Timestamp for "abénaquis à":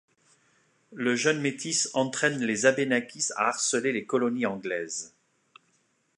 2.65-3.49